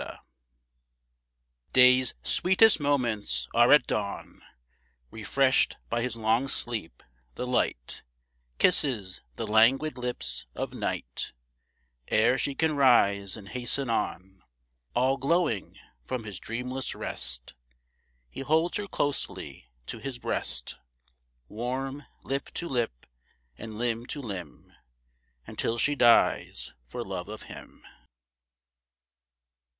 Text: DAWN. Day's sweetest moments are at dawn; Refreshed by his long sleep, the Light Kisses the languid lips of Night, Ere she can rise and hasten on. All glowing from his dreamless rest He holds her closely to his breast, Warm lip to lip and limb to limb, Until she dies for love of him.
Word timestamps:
DAWN. 0.01 0.19
Day's 1.73 2.15
sweetest 2.23 2.79
moments 2.79 3.47
are 3.53 3.71
at 3.71 3.85
dawn; 3.85 4.41
Refreshed 5.11 5.77
by 5.91 6.01
his 6.01 6.15
long 6.17 6.47
sleep, 6.47 7.03
the 7.35 7.45
Light 7.45 8.01
Kisses 8.57 9.21
the 9.35 9.45
languid 9.45 9.99
lips 9.99 10.47
of 10.55 10.73
Night, 10.73 11.33
Ere 12.07 12.39
she 12.39 12.55
can 12.55 12.75
rise 12.75 13.37
and 13.37 13.49
hasten 13.49 13.91
on. 13.91 14.41
All 14.95 15.17
glowing 15.17 15.77
from 16.03 16.23
his 16.23 16.39
dreamless 16.39 16.95
rest 16.95 17.53
He 18.27 18.39
holds 18.41 18.79
her 18.79 18.87
closely 18.87 19.67
to 19.85 19.99
his 19.99 20.17
breast, 20.17 20.79
Warm 21.47 22.05
lip 22.23 22.49
to 22.55 22.67
lip 22.67 23.05
and 23.55 23.77
limb 23.77 24.07
to 24.07 24.19
limb, 24.19 24.73
Until 25.45 25.77
she 25.77 25.93
dies 25.93 26.73
for 26.87 27.03
love 27.03 27.29
of 27.29 27.43
him. 27.43 27.85